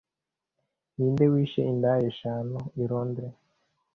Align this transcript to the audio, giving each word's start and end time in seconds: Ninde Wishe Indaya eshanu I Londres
Ninde 0.95 1.25
Wishe 1.33 1.61
Indaya 1.71 2.03
eshanu 2.11 2.57
I 2.81 2.83
Londres 2.89 3.35